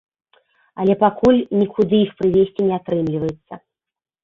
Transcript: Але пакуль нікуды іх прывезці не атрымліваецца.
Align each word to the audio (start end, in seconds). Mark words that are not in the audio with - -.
Але 0.83 0.93
пакуль 1.03 1.43
нікуды 1.61 2.01
іх 2.07 2.11
прывезці 2.23 2.61
не 2.73 2.75
атрымліваецца. 2.81 3.63